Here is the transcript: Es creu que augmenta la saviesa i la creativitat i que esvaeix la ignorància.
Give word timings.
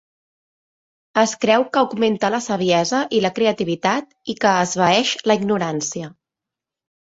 Es 1.23 1.33
creu 1.45 1.65
que 1.75 1.81
augmenta 1.81 2.33
la 2.37 2.41
saviesa 2.47 3.03
i 3.19 3.21
la 3.27 3.33
creativitat 3.37 4.19
i 4.35 4.39
que 4.43 4.57
esvaeix 4.65 5.15
la 5.33 5.41
ignorància. 5.45 6.15